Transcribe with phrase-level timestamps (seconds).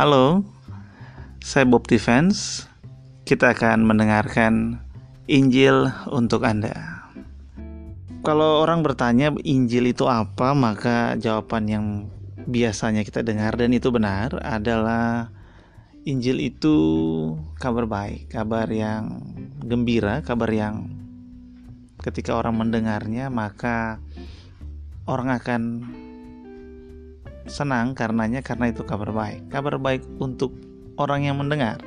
[0.00, 0.40] Halo,
[1.44, 2.64] saya Bob Defense.
[3.28, 4.80] Kita akan mendengarkan
[5.28, 7.04] Injil untuk Anda.
[8.24, 11.86] Kalau orang bertanya Injil itu apa, maka jawaban yang
[12.48, 15.28] biasanya kita dengar dan itu benar adalah
[16.08, 16.76] Injil itu
[17.60, 19.20] kabar baik, kabar yang
[19.60, 20.96] gembira, kabar yang
[22.00, 24.00] ketika orang mendengarnya maka
[25.04, 25.60] orang akan
[27.46, 29.48] senang karenanya karena itu kabar baik.
[29.48, 30.52] Kabar baik untuk
[31.00, 31.80] orang yang mendengar.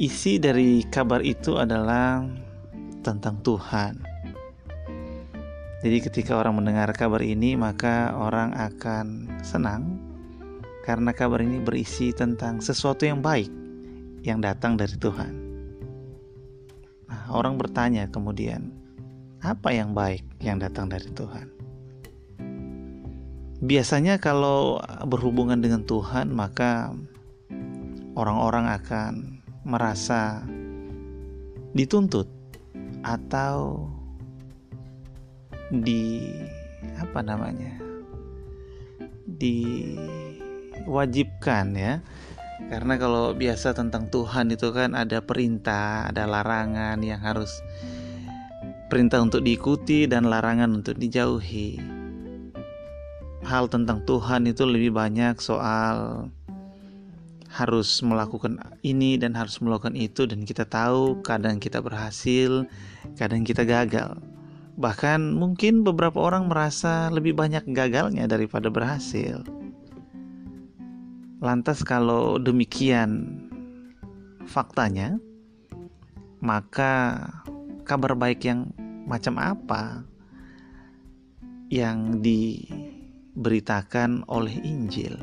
[0.00, 2.24] Isi dari kabar itu adalah
[3.04, 4.00] tentang Tuhan.
[5.80, 9.96] Jadi ketika orang mendengar kabar ini maka orang akan senang
[10.84, 13.48] karena kabar ini berisi tentang sesuatu yang baik
[14.24, 15.32] yang datang dari Tuhan.
[17.08, 18.70] Nah, orang bertanya kemudian,
[19.40, 21.59] apa yang baik yang datang dari Tuhan?
[23.60, 26.96] Biasanya kalau berhubungan dengan Tuhan, maka
[28.16, 30.48] orang-orang akan merasa
[31.76, 32.24] dituntut
[33.04, 33.84] atau
[35.68, 36.32] di
[36.96, 37.76] apa namanya?
[39.30, 42.00] diwajibkan ya.
[42.72, 47.60] Karena kalau biasa tentang Tuhan itu kan ada perintah, ada larangan yang harus
[48.88, 51.99] perintah untuk diikuti dan larangan untuk dijauhi
[53.44, 56.28] hal tentang Tuhan itu lebih banyak soal
[57.50, 62.62] harus melakukan ini dan harus melakukan itu dan kita tahu kadang kita berhasil,
[63.18, 64.14] kadang kita gagal.
[64.78, 69.42] Bahkan mungkin beberapa orang merasa lebih banyak gagalnya daripada berhasil.
[71.42, 73.42] Lantas kalau demikian
[74.46, 75.18] faktanya,
[76.38, 77.26] maka
[77.82, 78.70] kabar baik yang
[79.10, 80.06] macam apa
[81.66, 82.66] yang di
[83.34, 85.14] diberitakan oleh Injil.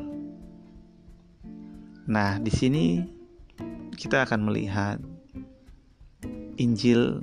[2.08, 3.04] Nah, di sini
[3.92, 4.96] kita akan melihat
[6.56, 7.20] Injil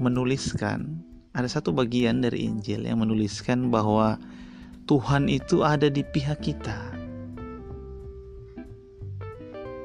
[0.00, 4.16] menuliskan ada satu bagian dari Injil yang menuliskan bahwa
[4.88, 6.76] Tuhan itu ada di pihak kita.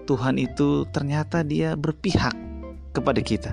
[0.07, 2.35] Tuhan itu ternyata dia berpihak
[2.95, 3.51] kepada kita.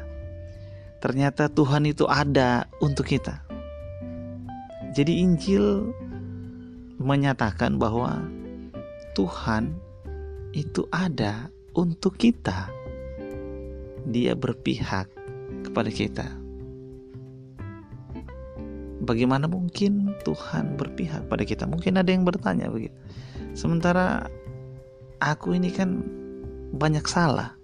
[1.03, 3.43] Ternyata Tuhan itu ada untuk kita.
[4.95, 5.91] Jadi Injil
[6.99, 8.23] menyatakan bahwa
[9.15, 9.75] Tuhan
[10.55, 12.71] itu ada untuk kita.
[14.05, 15.11] Dia berpihak
[15.67, 16.27] kepada kita.
[19.05, 21.69] Bagaimana mungkin Tuhan berpihak pada kita?
[21.69, 22.95] Mungkin ada yang bertanya begitu.
[23.53, 24.31] Sementara
[25.21, 26.01] aku ini kan
[26.75, 27.57] banyak salah.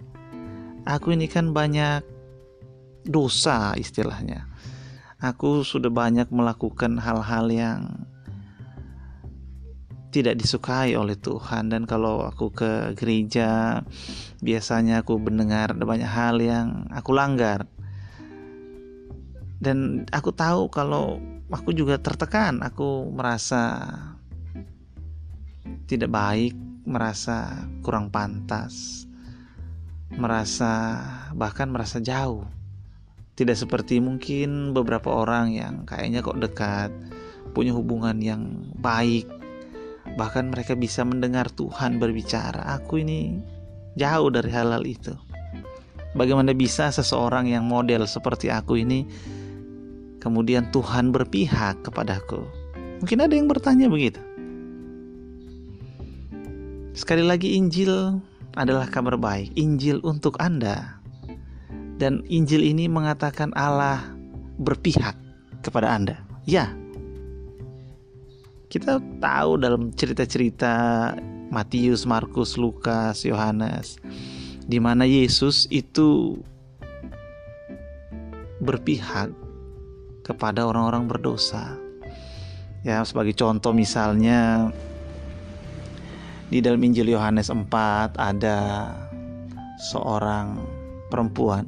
[0.85, 2.01] Aku ini kan banyak
[3.05, 4.49] dosa istilahnya.
[5.21, 8.09] Aku sudah banyak melakukan hal-hal yang
[10.11, 11.71] tidak disukai oleh Tuhan.
[11.71, 13.81] Dan kalau aku ke gereja
[14.43, 17.65] biasanya aku mendengar ada banyak hal yang aku langgar.
[19.61, 21.17] Dan aku tahu kalau
[21.49, 22.59] aku juga tertekan.
[22.61, 23.87] Aku merasa
[25.87, 29.05] tidak baik merasa kurang pantas
[30.15, 30.99] merasa
[31.31, 32.43] bahkan merasa jauh.
[33.35, 36.91] Tidak seperti mungkin beberapa orang yang kayaknya kok dekat
[37.55, 38.43] punya hubungan yang
[38.79, 39.40] baik
[40.19, 42.79] Bahkan mereka bisa mendengar Tuhan berbicara.
[42.79, 43.39] Aku ini
[43.95, 45.15] jauh dari hal-hal itu.
[46.11, 49.07] Bagaimana bisa seseorang yang model seperti aku ini
[50.19, 52.43] kemudian Tuhan berpihak kepadaku?
[52.99, 54.19] Mungkin ada yang bertanya begitu.
[56.91, 58.19] Sekali lagi Injil
[58.59, 60.99] adalah kabar baik, Injil untuk Anda.
[61.95, 64.03] Dan Injil ini mengatakan Allah
[64.59, 65.15] berpihak
[65.63, 66.19] kepada Anda.
[66.43, 66.75] Ya,
[68.71, 70.71] kita tahu dalam cerita-cerita
[71.51, 73.99] Matius, Markus, Lukas, Yohanes
[74.63, 76.39] di mana Yesus itu
[78.63, 79.35] berpihak
[80.23, 81.75] kepada orang-orang berdosa.
[82.87, 84.71] Ya, sebagai contoh misalnya
[86.47, 88.59] di dalam Injil Yohanes 4 ada
[89.91, 90.63] seorang
[91.11, 91.67] perempuan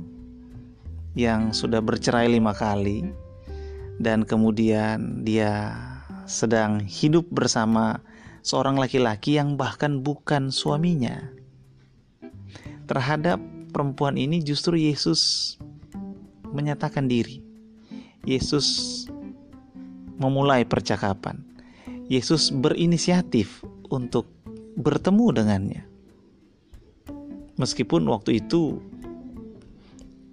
[1.20, 3.12] yang sudah bercerai lima kali
[4.00, 5.76] dan kemudian dia
[6.26, 8.00] sedang hidup bersama
[8.44, 11.32] seorang laki-laki yang bahkan bukan suaminya.
[12.88, 13.40] Terhadap
[13.72, 15.56] perempuan ini justru Yesus
[16.52, 17.42] menyatakan diri.
[18.24, 19.04] Yesus
[20.20, 21.42] memulai percakapan.
[22.08, 24.30] Yesus berinisiatif untuk
[24.76, 25.84] bertemu dengannya.
[27.56, 28.82] Meskipun waktu itu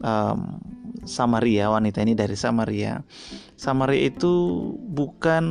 [0.02, 0.60] um,
[1.04, 3.00] Samaria, wanita ini dari Samaria.
[3.60, 4.32] Samaria itu
[4.88, 5.44] bukan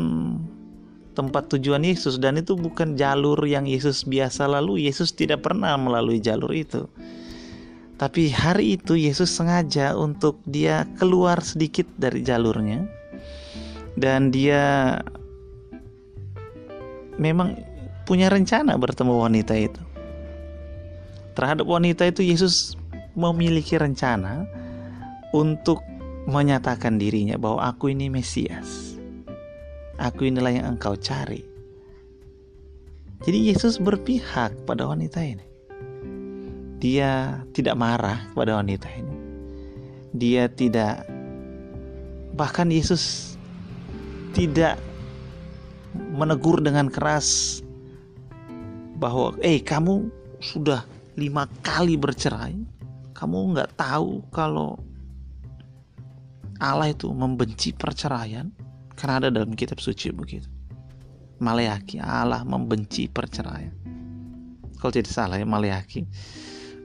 [1.14, 4.90] tempat tujuan Yesus dan itu bukan jalur yang Yesus biasa lalu.
[4.90, 6.90] Yesus tidak pernah melalui jalur itu.
[8.02, 12.90] Tapi hari itu Yesus sengaja untuk dia keluar sedikit dari jalurnya
[13.94, 14.98] dan dia
[17.22, 17.62] memang
[18.10, 19.82] punya rencana bertemu wanita itu.
[21.38, 22.74] Terhadap wanita itu Yesus
[23.14, 24.50] memiliki rencana
[25.30, 25.86] untuk
[26.28, 29.00] menyatakan dirinya bahwa aku ini Mesias.
[30.00, 31.44] Aku inilah yang engkau cari.
[33.24, 35.44] Jadi Yesus berpihak pada wanita ini.
[36.80, 39.16] Dia tidak marah kepada wanita ini.
[40.16, 41.04] Dia tidak
[42.40, 43.36] bahkan Yesus
[44.32, 44.80] tidak
[46.16, 47.60] menegur dengan keras
[48.96, 50.08] bahwa eh kamu
[50.40, 50.88] sudah
[51.20, 52.56] lima kali bercerai
[53.12, 54.80] kamu nggak tahu kalau
[56.60, 58.52] Allah itu membenci perceraian
[59.00, 60.48] karena ada dalam kitab suci begitu.
[61.40, 63.72] Maleaki Allah membenci perceraian.
[64.76, 66.04] Kalau tidak salah ya Maleaki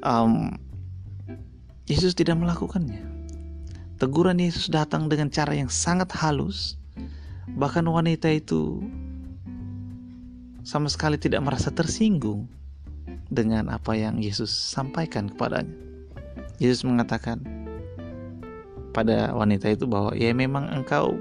[0.06, 0.54] um,
[1.90, 3.02] Yesus tidak melakukannya.
[3.98, 6.78] Teguran Yesus datang dengan cara yang sangat halus.
[7.50, 8.82] Bahkan wanita itu
[10.64, 12.48] sama sekali tidak merasa tersinggung
[13.28, 15.76] dengan apa yang Yesus sampaikan kepadanya.
[16.56, 17.42] Yesus mengatakan
[18.94, 21.18] pada wanita itu bahwa ya memang engkau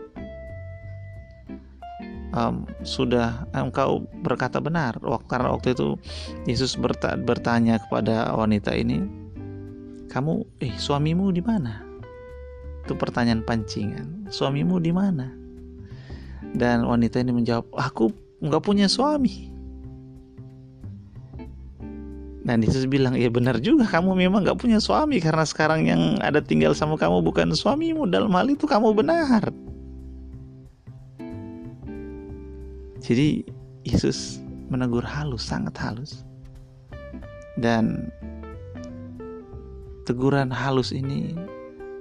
[2.37, 5.01] um, sudah engkau berkata benar.
[5.25, 5.97] Karena waktu itu
[6.45, 6.77] Yesus
[7.25, 9.01] bertanya kepada wanita ini
[10.13, 11.81] kamu eh suamimu di mana?
[12.85, 14.29] Itu pertanyaan pancingan.
[14.29, 15.33] Suamimu di mana?
[16.53, 19.52] Dan wanita ini menjawab aku nggak punya suami
[22.43, 26.43] dan Yesus bilang, ya benar juga kamu memang gak punya suami karena sekarang yang ada
[26.43, 28.03] tinggal sama kamu bukan suamimu.
[28.11, 29.47] Dalam hal itu kamu benar.
[32.99, 33.47] Jadi
[33.87, 36.27] Yesus menegur halus, sangat halus.
[37.55, 38.11] Dan
[40.03, 41.31] teguran halus ini,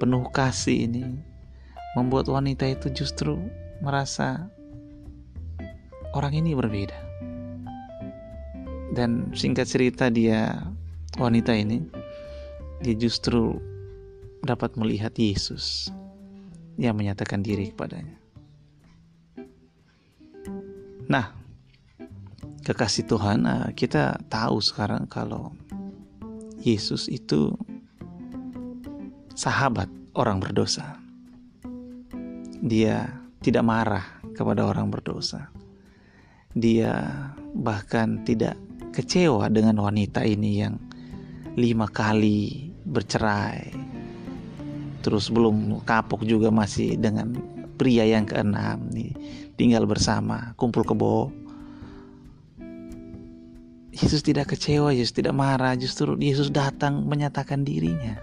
[0.03, 1.23] penuh kasih ini,
[1.94, 3.39] membuat wanita itu justru
[3.79, 4.50] merasa
[6.19, 7.02] orang ini berbeda
[8.93, 10.69] dan singkat cerita dia
[11.17, 11.81] wanita ini
[12.85, 13.56] dia justru
[14.43, 15.89] dapat melihat Yesus
[16.77, 18.19] yang menyatakan diri kepadanya.
[21.06, 21.31] Nah,
[22.67, 25.55] kekasih Tuhan, eh, kita tahu sekarang kalau
[26.62, 27.55] Yesus itu
[29.35, 30.99] sahabat orang berdosa.
[32.62, 33.11] Dia
[33.43, 35.50] tidak marah kepada orang berdosa.
[36.55, 36.94] Dia
[37.55, 38.55] bahkan tidak
[38.93, 40.77] kecewa dengan wanita ini yang
[41.56, 43.73] lima kali bercerai.
[45.03, 47.35] Terus belum kapok juga masih dengan
[47.75, 49.11] pria yang keenam nih
[49.59, 51.33] tinggal bersama kumpul kebo.
[53.93, 58.17] Yesus tidak kecewa Yesus tidak marah justru Yesus datang menyatakan dirinya.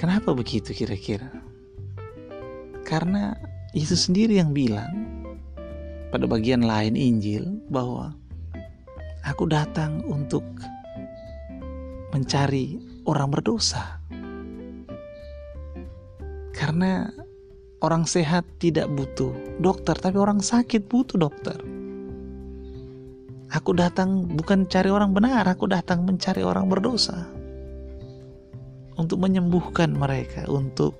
[0.00, 1.28] Kenapa begitu kira-kira?
[2.82, 3.36] Karena
[3.76, 4.90] Yesus sendiri yang bilang
[6.10, 8.16] pada bagian lain Injil bahwa
[9.22, 10.42] Aku datang untuk
[12.10, 12.76] mencari
[13.06, 14.02] orang berdosa.
[16.52, 17.06] Karena
[17.82, 21.58] orang sehat tidak butuh dokter, tapi orang sakit butuh dokter.
[23.52, 27.28] Aku datang bukan cari orang benar, aku datang mencari orang berdosa.
[28.96, 30.96] Untuk menyembuhkan mereka, untuk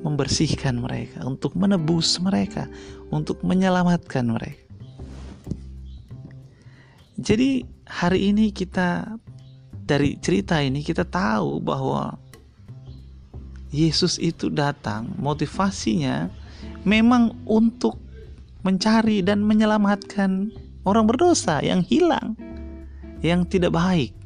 [0.00, 2.68] membersihkan mereka, untuk menebus mereka,
[3.12, 4.69] untuk menyelamatkan mereka.
[7.20, 9.04] Jadi hari ini kita
[9.84, 12.16] dari cerita ini kita tahu bahwa
[13.68, 16.32] Yesus itu datang motivasinya
[16.88, 18.00] memang untuk
[18.64, 20.48] mencari dan menyelamatkan
[20.88, 22.40] orang berdosa yang hilang,
[23.20, 24.16] yang tidak baik.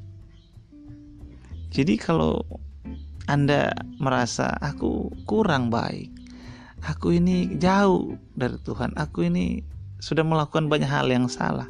[1.75, 2.47] Jadi kalau
[3.27, 6.15] Anda merasa aku kurang baik,
[6.87, 9.67] aku ini jauh dari Tuhan, aku ini
[9.99, 11.67] sudah melakukan banyak hal yang salah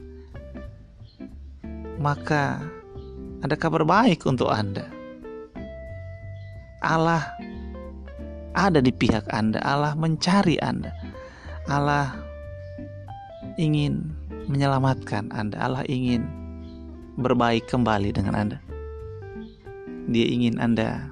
[2.04, 2.60] maka
[3.40, 4.84] ada kabar baik untuk Anda.
[6.84, 7.24] Allah
[8.52, 10.92] ada di pihak Anda, Allah mencari Anda.
[11.64, 12.12] Allah
[13.56, 14.12] ingin
[14.52, 16.28] menyelamatkan Anda, Allah ingin
[17.16, 18.58] berbaik kembali dengan Anda.
[20.12, 21.08] Dia ingin Anda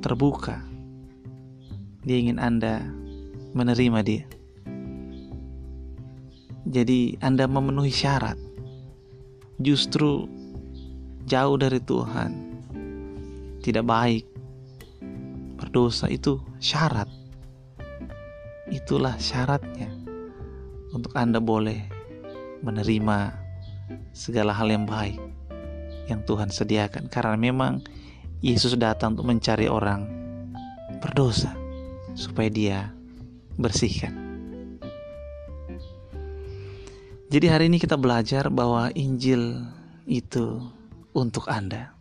[0.00, 0.56] terbuka.
[2.08, 2.80] Dia ingin Anda
[3.52, 4.41] menerima Dia.
[6.72, 8.40] Jadi Anda memenuhi syarat.
[9.60, 10.24] Justru
[11.28, 12.32] jauh dari Tuhan.
[13.60, 14.24] Tidak baik.
[15.60, 17.06] Berdosa itu syarat.
[18.72, 19.92] itulah syaratnya
[20.96, 21.76] untuk Anda boleh
[22.64, 23.36] menerima
[24.16, 25.20] segala hal yang baik
[26.08, 27.84] yang Tuhan sediakan karena memang
[28.40, 30.08] Yesus datang untuk mencari orang
[31.04, 31.52] berdosa
[32.16, 32.78] supaya dia
[33.60, 34.21] bersihkan.
[37.32, 39.64] Jadi hari ini kita belajar bahwa Injil
[40.04, 40.68] itu
[41.16, 41.96] untuk Anda.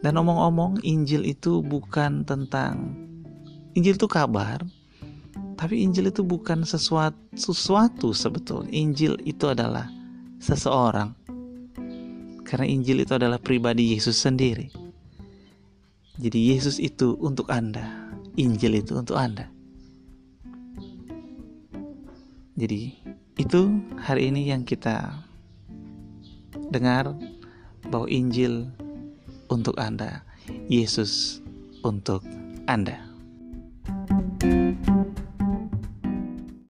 [0.00, 2.96] Dan omong-omong Injil itu bukan tentang
[3.76, 4.64] Injil itu kabar,
[5.60, 8.72] tapi Injil itu bukan sesuatu sesuatu sebetulnya.
[8.72, 9.92] Injil itu adalah
[10.40, 11.12] seseorang.
[12.48, 14.72] Karena Injil itu adalah pribadi Yesus sendiri.
[16.16, 18.08] Jadi Yesus itu untuk Anda,
[18.40, 19.52] Injil itu untuk Anda.
[22.56, 22.96] Jadi
[23.38, 25.14] itu hari ini yang kita
[26.74, 27.14] dengar
[27.88, 28.68] bahwa Injil
[29.48, 30.26] untuk Anda,
[30.68, 31.40] Yesus
[31.86, 32.26] untuk
[32.68, 33.07] Anda.